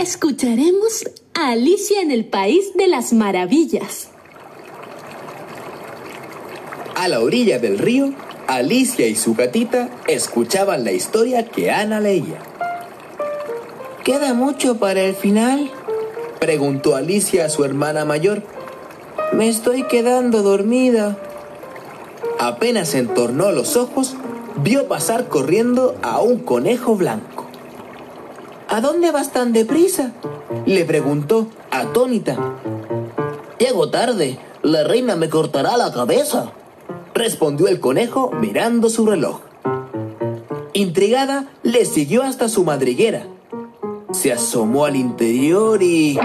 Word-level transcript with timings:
escucharemos 0.00 1.04
a 1.34 1.50
Alicia 1.50 2.00
en 2.00 2.10
el 2.10 2.24
País 2.24 2.72
de 2.74 2.88
las 2.88 3.12
Maravillas. 3.12 4.08
A 6.94 7.06
la 7.06 7.20
orilla 7.20 7.58
del 7.58 7.78
río, 7.78 8.14
Alicia 8.46 9.06
y 9.08 9.14
su 9.14 9.34
gatita 9.34 9.90
escuchaban 10.08 10.84
la 10.84 10.92
historia 10.92 11.46
que 11.48 11.70
Ana 11.70 12.00
leía. 12.00 12.38
¿Queda 14.02 14.32
mucho 14.32 14.78
para 14.78 15.02
el 15.02 15.14
final? 15.14 15.70
Preguntó 16.40 16.96
Alicia 16.96 17.44
a 17.44 17.50
su 17.50 17.66
hermana 17.66 18.06
mayor. 18.06 18.42
Me 19.34 19.50
estoy 19.50 19.86
quedando 19.86 20.42
dormida. 20.42 21.18
Apenas 22.38 22.94
entornó 22.94 23.52
los 23.52 23.76
ojos, 23.76 24.16
vio 24.62 24.88
pasar 24.88 25.28
corriendo 25.28 25.94
a 26.00 26.22
un 26.22 26.38
conejo 26.38 26.96
blanco. 26.96 27.39
¿A 28.72 28.80
dónde 28.80 29.10
vas 29.10 29.32
tan 29.32 29.52
deprisa? 29.52 30.12
Le 30.64 30.84
preguntó, 30.84 31.48
atónita. 31.72 32.54
Llego 33.58 33.90
tarde. 33.90 34.38
La 34.62 34.84
reina 34.84 35.16
me 35.16 35.28
cortará 35.28 35.76
la 35.76 35.92
cabeza. 35.92 36.52
Respondió 37.12 37.66
el 37.66 37.80
conejo 37.80 38.30
mirando 38.30 38.88
su 38.88 39.06
reloj. 39.06 39.40
Intrigada, 40.72 41.48
le 41.64 41.84
siguió 41.84 42.22
hasta 42.22 42.48
su 42.48 42.62
madriguera. 42.62 43.26
Se 44.12 44.32
asomó 44.32 44.84
al 44.84 44.94
interior 44.94 45.82
y... 45.82 46.16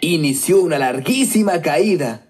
Inició 0.00 0.62
una 0.62 0.78
larguísima 0.78 1.62
caída. 1.62 2.28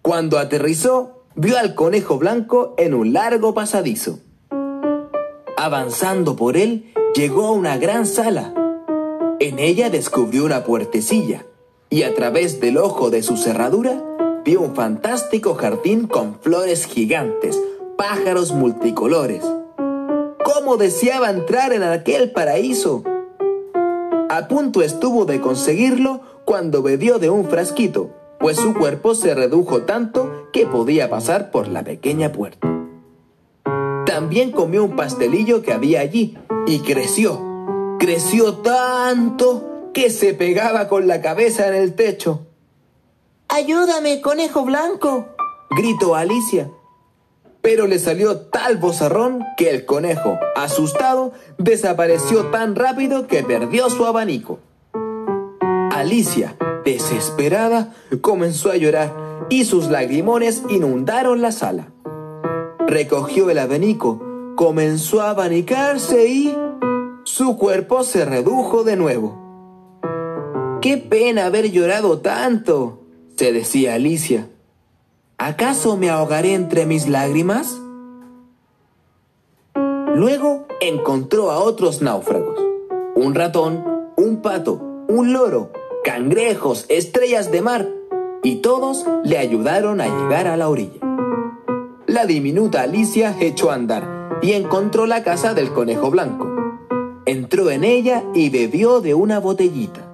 Cuando 0.00 0.38
aterrizó, 0.38 1.24
vio 1.34 1.58
al 1.58 1.74
conejo 1.74 2.18
blanco 2.18 2.76
en 2.78 2.94
un 2.94 3.12
largo 3.12 3.52
pasadizo. 3.52 4.20
Avanzando 5.62 6.36
por 6.36 6.56
él, 6.56 6.90
llegó 7.14 7.44
a 7.44 7.52
una 7.52 7.76
gran 7.76 8.06
sala. 8.06 8.54
En 9.40 9.58
ella 9.58 9.90
descubrió 9.90 10.46
una 10.46 10.64
puertecilla 10.64 11.44
y 11.90 12.04
a 12.04 12.14
través 12.14 12.62
del 12.62 12.78
ojo 12.78 13.10
de 13.10 13.22
su 13.22 13.36
cerradura 13.36 14.02
vio 14.42 14.62
un 14.62 14.74
fantástico 14.74 15.56
jardín 15.56 16.06
con 16.06 16.40
flores 16.40 16.86
gigantes, 16.86 17.60
pájaros 17.98 18.52
multicolores. 18.52 19.44
¿Cómo 20.42 20.78
deseaba 20.78 21.28
entrar 21.28 21.74
en 21.74 21.82
aquel 21.82 22.30
paraíso? 22.30 23.04
A 24.30 24.48
punto 24.48 24.80
estuvo 24.80 25.26
de 25.26 25.42
conseguirlo 25.42 26.22
cuando 26.46 26.82
bebió 26.82 27.18
de 27.18 27.28
un 27.28 27.44
frasquito, 27.44 28.08
pues 28.38 28.56
su 28.56 28.72
cuerpo 28.72 29.14
se 29.14 29.34
redujo 29.34 29.82
tanto 29.82 30.48
que 30.54 30.64
podía 30.64 31.10
pasar 31.10 31.50
por 31.50 31.68
la 31.68 31.84
pequeña 31.84 32.32
puerta. 32.32 32.79
También 34.10 34.50
comió 34.50 34.82
un 34.82 34.96
pastelillo 34.96 35.62
que 35.62 35.72
había 35.72 36.00
allí 36.00 36.36
y 36.66 36.80
creció. 36.80 37.96
Creció 38.00 38.54
tanto 38.56 39.92
que 39.94 40.10
se 40.10 40.34
pegaba 40.34 40.88
con 40.88 41.06
la 41.06 41.22
cabeza 41.22 41.68
en 41.68 41.74
el 41.74 41.94
techo. 41.94 42.44
¡Ayúdame, 43.46 44.20
conejo 44.20 44.64
blanco! 44.64 45.28
gritó 45.70 46.16
Alicia. 46.16 46.72
Pero 47.62 47.86
le 47.86 48.00
salió 48.00 48.40
tal 48.40 48.78
bozarrón 48.78 49.44
que 49.56 49.70
el 49.70 49.86
conejo, 49.86 50.40
asustado, 50.56 51.32
desapareció 51.58 52.46
tan 52.46 52.74
rápido 52.74 53.28
que 53.28 53.44
perdió 53.44 53.90
su 53.90 54.06
abanico. 54.06 54.58
Alicia, 55.92 56.56
desesperada, 56.84 57.94
comenzó 58.20 58.72
a 58.72 58.76
llorar 58.76 59.46
y 59.50 59.66
sus 59.66 59.86
lagrimones 59.86 60.64
inundaron 60.68 61.40
la 61.42 61.52
sala 61.52 61.92
recogió 62.90 63.48
el 63.50 63.58
abanico, 63.58 64.20
comenzó 64.56 65.20
a 65.20 65.30
abanicarse 65.30 66.26
y 66.26 66.56
su 67.22 67.56
cuerpo 67.56 68.02
se 68.02 68.24
redujo 68.24 68.82
de 68.82 68.96
nuevo. 68.96 69.38
¡Qué 70.82 70.96
pena 70.96 71.46
haber 71.46 71.70
llorado 71.70 72.18
tanto! 72.18 72.98
se 73.36 73.52
decía 73.52 73.94
Alicia. 73.94 74.48
¿Acaso 75.38 75.96
me 75.96 76.10
ahogaré 76.10 76.52
entre 76.52 76.84
mis 76.84 77.08
lágrimas? 77.08 77.80
Luego 80.14 80.66
encontró 80.80 81.50
a 81.50 81.58
otros 81.58 82.02
náufragos. 82.02 82.58
Un 83.14 83.34
ratón, 83.34 83.82
un 84.16 84.42
pato, 84.42 84.74
un 85.08 85.32
loro, 85.32 85.72
cangrejos, 86.04 86.84
estrellas 86.88 87.50
de 87.50 87.62
mar, 87.62 87.88
y 88.42 88.56
todos 88.56 89.06
le 89.24 89.38
ayudaron 89.38 90.00
a 90.00 90.06
llegar 90.06 90.46
a 90.46 90.56
la 90.56 90.68
orilla 90.68 91.09
la 92.10 92.26
diminuta 92.26 92.82
Alicia 92.82 93.36
echó 93.38 93.70
a 93.70 93.74
andar 93.74 94.40
y 94.42 94.54
encontró 94.54 95.06
la 95.06 95.22
casa 95.22 95.54
del 95.54 95.72
conejo 95.72 96.10
blanco. 96.10 96.50
Entró 97.24 97.70
en 97.70 97.84
ella 97.84 98.24
y 98.34 98.50
bebió 98.50 99.00
de 99.00 99.14
una 99.14 99.38
botellita. 99.38 100.12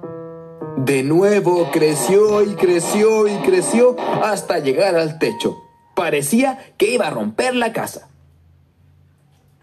De 0.77 1.01
nuevo 1.01 1.71
creció 1.71 2.43
y 2.43 2.53
creció 2.53 3.27
y 3.27 3.35
creció 3.37 3.95
hasta 4.23 4.59
llegar 4.59 4.95
al 4.95 5.17
techo. 5.17 5.57
Parecía 5.95 6.59
que 6.77 6.93
iba 6.93 7.07
a 7.07 7.09
romper 7.09 7.55
la 7.55 7.73
casa. 7.73 8.09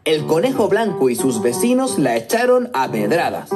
El 0.04 0.26
conejo 0.26 0.68
blanco 0.68 1.10
y 1.10 1.14
sus 1.14 1.40
vecinos 1.40 2.00
la 2.00 2.16
echaron 2.16 2.68
a 2.74 2.90
pedradas. 2.90 3.50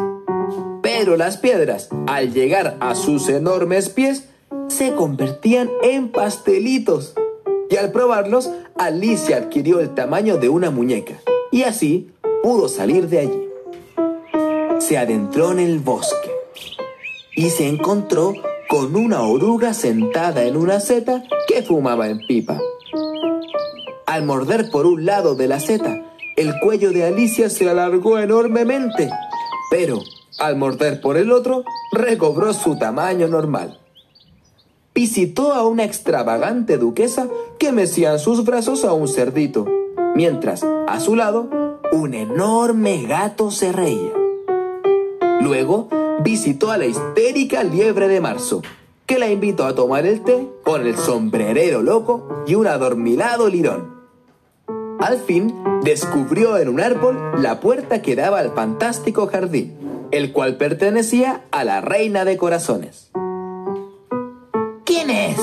Pero 0.83 1.17
las 1.17 1.37
piedras, 1.37 1.89
al 2.07 2.33
llegar 2.33 2.77
a 2.79 2.95
sus 2.95 3.29
enormes 3.29 3.89
pies, 3.89 4.29
se 4.69 4.93
convertían 4.95 5.69
en 5.83 6.13
pastelitos 6.13 7.15
y 7.71 7.77
al 7.77 7.93
probarlos, 7.93 8.51
Alicia 8.77 9.37
adquirió 9.37 9.81
el 9.81 9.95
tamaño 9.95 10.39
de 10.39 10.49
una 10.49 10.71
muñeca 10.71 11.21
y 11.51 11.63
así 11.65 12.11
pudo 12.43 12.69
salir 12.69 13.09
de 13.09 13.19
allí. 13.21 13.49
Se 14.79 14.97
adentró 14.97 15.53
en 15.53 15.59
el 15.59 15.79
bosque 15.81 16.31
y 17.37 17.51
se 17.51 17.69
encontró 17.69 18.35
con 18.69 18.95
una 18.97 19.23
oruga 19.23 19.75
sentada 19.75 20.45
en 20.45 20.57
una 20.57 20.81
seta 20.81 21.25
que 21.47 21.63
fumaba 21.63 22.09
en 22.09 22.19
pipa. 22.27 22.59
Al 24.07 24.25
morder 24.25 24.71
por 24.71 24.87
un 24.87 25.05
lado 25.05 25.35
de 25.35 25.49
la 25.49 25.61
seta, 25.61 26.03
el 26.37 26.59
cuello 26.61 26.93
de 26.93 27.05
Alicia 27.05 27.51
se 27.51 27.69
alargó 27.69 28.19
enormemente, 28.19 29.11
pero 29.71 30.01
al 30.39 30.57
morder 30.57 31.01
por 31.01 31.17
el 31.17 31.33
otro, 31.33 31.65
recobró 31.93 32.53
su 32.53 32.79
tamaño 32.79 33.27
normal 33.27 33.81
visitó 34.99 35.53
a 35.53 35.65
una 35.65 35.85
extravagante 35.85 36.77
duquesa 36.77 37.29
que 37.61 37.71
mecía 37.71 38.15
en 38.15 38.19
sus 38.19 38.45
brazos 38.45 38.85
a 38.85 38.95
un 38.95 39.07
cerdito, 39.07 39.65
mientras, 40.17 40.67
a 40.89 40.99
su 40.99 41.15
lado, 41.15 41.49
un 41.93 42.15
enorme 42.15 43.05
gato 43.07 43.53
se 43.53 43.71
reía. 43.71 44.11
Luego, 45.41 45.89
visitó 46.25 46.73
a 46.73 46.79
la 46.79 46.87
histérica 46.87 47.63
liebre 47.63 48.09
de 48.09 48.21
marzo, 48.21 48.61
que 49.07 49.21
la 49.21 49.31
invitó 49.31 49.67
a 49.67 49.77
tomar 49.77 50.05
el 50.05 50.23
té 50.23 50.49
con 50.65 50.85
el 50.85 50.97
sombrerero 50.97 51.81
loco 51.81 52.43
y 52.49 52.57
un 52.57 52.67
adormilado 52.67 53.49
lirón. 53.49 53.95
Al 54.99 55.19
fin, 55.19 55.55
descubrió 55.85 56.59
en 56.59 56.69
un 56.69 56.81
árbol 56.81 57.41
la 57.41 57.61
puerta 57.61 58.03
que 58.03 58.17
daba 58.17 58.41
al 58.41 58.51
fantástico 58.51 59.29
jardín, 59.29 59.77
el 60.11 60.33
cual 60.33 60.57
pertenecía 60.57 61.45
a 61.53 61.63
la 61.63 61.81
reina 61.81 62.25
de 62.25 62.37
corazones. 62.37 63.13
¿Quién 64.89 65.11
es? 65.11 65.37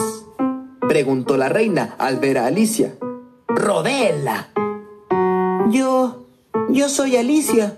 Preguntó 0.89 1.37
la 1.37 1.49
reina 1.49 1.93
al 1.99 2.17
ver 2.17 2.39
a 2.39 2.47
Alicia. 2.47 2.95
Rodela. 3.47 4.49
Yo... 5.69 6.25
yo 6.69 6.89
soy 6.89 7.15
Alicia. 7.15 7.77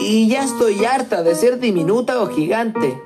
Y 0.00 0.28
ya 0.28 0.44
estoy 0.44 0.84
harta 0.84 1.22
de 1.22 1.34
ser 1.34 1.60
diminuta 1.60 2.20
o 2.20 2.26
gigante. 2.26 3.00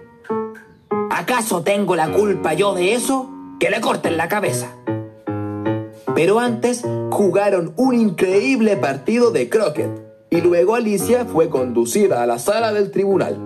¿Acaso 1.13 1.63
tengo 1.63 1.95
la 1.95 2.11
culpa 2.11 2.55
yo 2.55 2.75
de 2.75 2.95
eso? 2.95 3.31
Que 3.61 3.71
le 3.71 3.81
corten 3.81 4.17
la 4.17 4.27
cabeza. 4.27 4.67
Pero 6.13 6.41
antes 6.41 6.83
jugaron 7.13 7.73
un 7.77 7.95
increíble 7.95 8.77
partido 8.77 9.31
de 9.31 9.49
croquet 9.49 9.91
y 10.29 10.41
luego 10.41 10.75
Alicia 10.75 11.25
fue 11.25 11.49
conducida 11.49 12.25
a 12.25 12.27
la 12.27 12.41
sala 12.41 12.73
del 12.73 12.91
tribunal. 12.91 13.39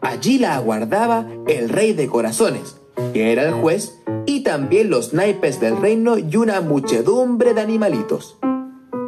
Allí 0.00 0.38
la 0.38 0.54
aguardaba 0.54 1.26
el 1.48 1.70
rey 1.70 1.92
de 1.92 2.06
corazones, 2.06 2.76
que 3.14 3.32
era 3.32 3.44
el 3.44 3.52
juez, 3.52 4.00
y 4.26 4.42
también 4.42 4.90
los 4.90 5.14
naipes 5.14 5.60
del 5.60 5.80
reino 5.80 6.18
y 6.18 6.36
una 6.36 6.60
muchedumbre 6.60 7.54
de 7.54 7.60
animalitos. 7.60 8.36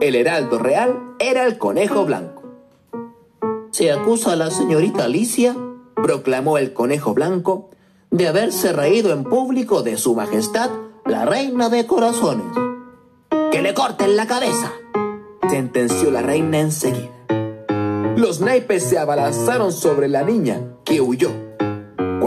El 0.00 0.14
heraldo 0.14 0.60
real 0.60 0.96
era 1.18 1.44
el 1.44 1.58
conejo 1.58 2.04
blanco. 2.04 2.42
Se 3.72 3.90
acusa 3.90 4.32
a 4.32 4.36
la 4.36 4.50
señorita 4.50 5.04
Alicia, 5.04 5.56
proclamó 5.96 6.56
el 6.56 6.72
conejo 6.72 7.14
blanco, 7.14 7.70
de 8.12 8.28
haberse 8.28 8.72
reído 8.72 9.12
en 9.12 9.24
público 9.24 9.82
de 9.82 9.96
su 9.96 10.14
majestad, 10.14 10.70
la 11.04 11.24
reina 11.24 11.68
de 11.68 11.84
corazones. 11.86 12.46
¡Que 13.50 13.60
le 13.60 13.74
corten 13.74 14.16
la 14.16 14.28
cabeza! 14.28 14.72
sentenció 15.50 16.12
la 16.12 16.22
reina 16.22 16.60
enseguida. 16.60 17.10
Los 18.16 18.40
naipes 18.40 18.84
se 18.84 18.98
abalanzaron 18.98 19.72
sobre 19.72 20.08
la 20.08 20.22
niña, 20.22 20.60
que 20.84 21.00
huyó. 21.00 21.45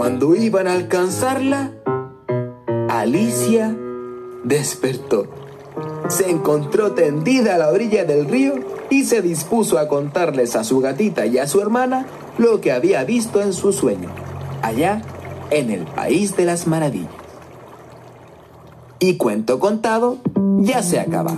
Cuando 0.00 0.34
iban 0.34 0.66
a 0.66 0.72
alcanzarla, 0.72 1.72
Alicia 2.88 3.76
despertó. 4.44 5.26
se 6.08 6.30
encontró 6.30 6.92
tendida 6.92 7.56
a 7.56 7.58
la 7.58 7.68
orilla 7.68 8.06
del 8.06 8.24
río 8.24 8.54
y 8.88 9.04
se 9.04 9.20
dispuso 9.20 9.78
a 9.78 9.88
contarles 9.88 10.56
a 10.56 10.64
su 10.64 10.80
gatita 10.80 11.26
y 11.26 11.36
a 11.36 11.46
su 11.46 11.60
hermana 11.60 12.06
lo 12.38 12.62
que 12.62 12.72
había 12.72 13.04
visto 13.04 13.42
en 13.42 13.52
su 13.52 13.74
sueño, 13.74 14.08
allá 14.62 15.02
en 15.50 15.70
el 15.70 15.84
país 15.84 16.34
de 16.34 16.46
las 16.46 16.66
maravillas. 16.66 17.12
Y 19.00 19.18
cuento 19.18 19.60
contado, 19.60 20.16
ya 20.60 20.82
se 20.82 20.98
acaba. 20.98 21.36